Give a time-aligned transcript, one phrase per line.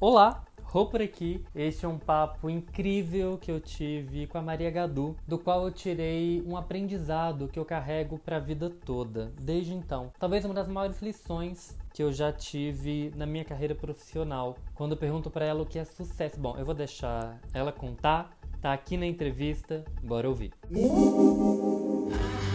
[0.00, 1.42] Olá, Rô por aqui.
[1.52, 5.72] Este é um papo incrível que eu tive com a Maria Gadu, do qual eu
[5.72, 10.12] tirei um aprendizado que eu carrego para a vida toda, desde então.
[10.16, 14.56] Talvez uma das maiores lições que eu já tive na minha carreira profissional.
[14.72, 16.38] Quando eu pergunto para ela o que é sucesso.
[16.38, 18.30] Bom, eu vou deixar ela contar,
[18.60, 20.52] tá aqui na entrevista, bora ouvir.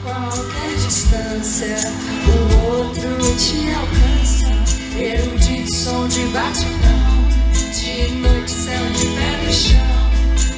[0.02, 1.76] Qualquer distância,
[2.26, 4.54] o outro te alcança.
[4.96, 6.93] Erudito som de batidão,
[8.08, 9.94] de noite, céu de pé no chão.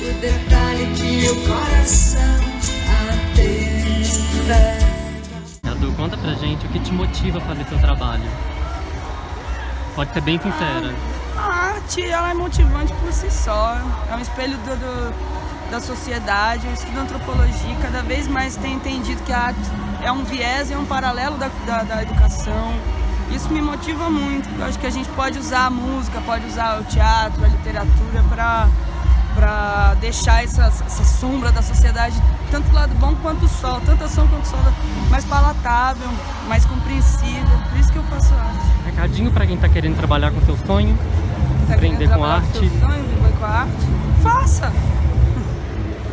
[0.01, 2.21] O detalhe que o coração
[3.35, 4.85] atenta.
[5.63, 8.23] Gadu, conta pra gente o que te motiva a fazer seu trabalho.
[9.95, 10.93] Pode ser bem sincera.
[11.37, 11.41] A
[11.75, 13.77] arte ela é motivante por si só.
[14.11, 15.35] É um espelho do, do-
[15.71, 16.67] da sociedade.
[16.67, 19.59] Eu estudo antropologia e cada vez mais tenho entendido que a arte
[20.03, 22.73] é um viés, é um paralelo da, da, da educação.
[23.31, 24.47] Isso me motiva muito.
[24.59, 28.23] Eu acho que a gente pode usar a música, pode usar o teatro, a literatura
[28.29, 28.67] para
[29.35, 32.15] para deixar essa, essa sombra da sociedade,
[32.49, 34.59] tanto do lado bom quanto o sol, tanto a sombra quanto o sol,
[35.09, 36.07] mais palatável,
[36.47, 37.59] mais compreensível.
[37.69, 38.65] Por isso que eu faço arte.
[38.85, 40.97] Recadinho pra quem tá querendo trabalhar com seu sonho.
[41.67, 42.51] Tá Aprender com arte.
[42.53, 43.87] seu sonho, viver com a arte?
[44.23, 44.71] Faça!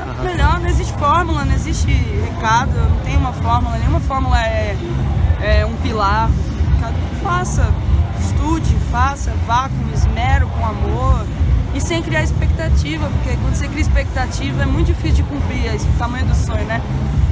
[0.00, 0.25] Arrasou.
[0.25, 4.77] Melhor, não existe fórmula, não existe recado, não tem uma fórmula, nenhuma fórmula é,
[5.41, 6.28] é um pilar.
[7.23, 7.73] Faça,
[8.20, 11.25] estude, faça, vá com esmero, com amor
[11.75, 15.87] e sem criar expectativa, porque quando você cria expectativa é muito difícil de cumprir esse-
[15.89, 16.81] o tamanho do sonho, né?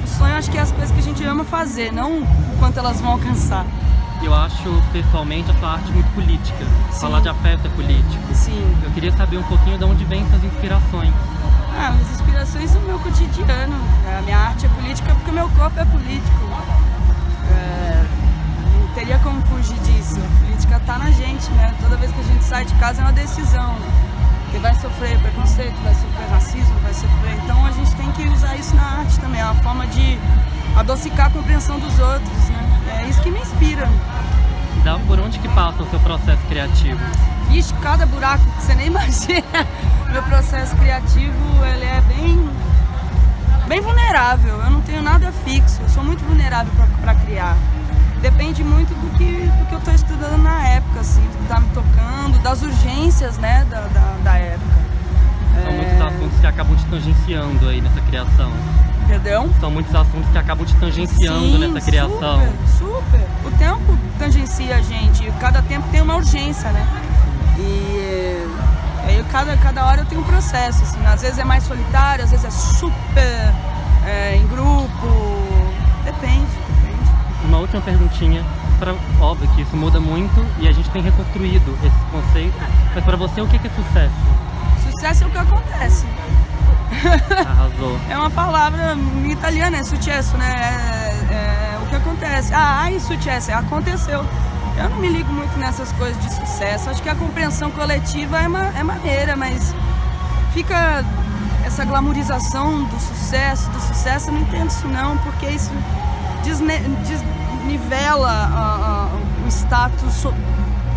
[0.04, 2.78] O sonho acho que é as coisas que a gente ama fazer, não o quanto
[2.78, 3.66] elas vão alcançar.
[4.22, 6.64] Eu acho pessoalmente a sua arte muito política.
[6.90, 7.00] Sim.
[7.00, 8.34] Falar de afeto é político.
[8.34, 8.76] Sim.
[8.84, 11.12] Eu queria saber um pouquinho de onde vêm suas inspirações.
[11.76, 13.74] Ah, as inspirações são meu cotidiano.
[14.18, 16.44] A minha arte é política porque meu corpo é político.
[17.50, 17.99] É,
[19.00, 20.20] teria como fugir disso.
[20.20, 21.74] A política tá na gente, né?
[21.80, 23.74] Toda vez que a gente sai de casa é uma decisão.
[24.42, 27.34] Porque vai sofrer preconceito, vai sofrer racismo, vai sofrer.
[27.42, 29.40] Então a gente tem que usar isso na arte também.
[29.40, 30.18] É uma forma de
[30.76, 33.02] adocicar a compreensão dos outros, né?
[33.02, 33.88] É isso que me inspira.
[34.84, 37.00] Dá por onde que passa o seu processo criativo?
[37.48, 39.66] Vixe, cada buraco que você nem imagina.
[40.12, 42.50] Meu processo criativo, ele é bem
[43.66, 44.60] bem vulnerável.
[44.62, 45.80] Eu não tenho nada fixo.
[45.80, 47.56] Eu sou muito vulnerável para criar.
[48.22, 51.60] Depende muito do que, do que eu estou estudando na época, assim, do que está
[51.60, 54.80] me tocando, das urgências, né, da, da, da época.
[55.62, 58.52] São muitos assuntos que acabam te tangenciando aí nessa criação.
[59.06, 59.50] Perdão?
[59.58, 62.40] São muitos assuntos que acabam te tangenciando Sim, nessa criação.
[62.78, 63.26] Super, super.
[63.44, 65.30] O tempo tangencia a gente.
[65.40, 66.86] Cada tempo tem uma urgência, né?
[67.58, 68.46] E
[69.04, 71.04] aí cada, cada hora eu tenho um processo, assim.
[71.06, 72.89] Às vezes é mais solitário, às vezes é super
[77.80, 78.44] última perguntinha.
[78.78, 82.54] Pra, óbvio que isso muda muito e a gente tem reconstruído esse conceito.
[82.94, 84.14] Mas pra você, o que que é sucesso?
[84.90, 86.06] Sucesso é o que acontece.
[87.46, 87.98] Arrasou.
[88.10, 90.54] É uma palavra em italiano, é sucesso, né?
[91.30, 92.52] É, é o que acontece.
[92.54, 94.24] Ah, ai, sucesso, aconteceu.
[94.78, 96.88] Eu não me ligo muito nessas coisas de sucesso.
[96.90, 99.74] Acho que a compreensão coletiva é, ma é maneira, mas
[100.52, 101.04] fica
[101.64, 105.70] essa glamorização do sucesso, do sucesso, eu não entendo isso não, porque isso
[106.42, 106.78] desne-
[107.64, 110.24] desnivela a- a- o status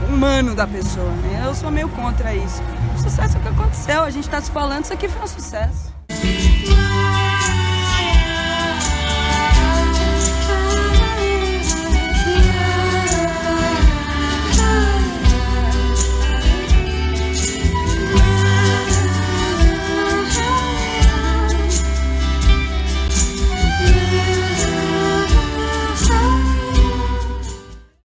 [0.07, 1.09] humano da pessoa.
[1.12, 1.44] né?
[1.46, 2.62] Eu sou meio contra isso.
[2.96, 5.28] O sucesso é o que aconteceu, a gente está se falando, isso aqui foi um
[5.28, 5.93] sucesso.